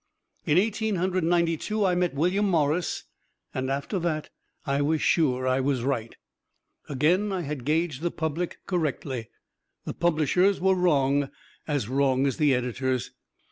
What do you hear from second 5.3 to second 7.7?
I was right. Again I had